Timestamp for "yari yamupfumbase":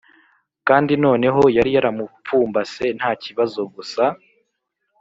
1.57-2.85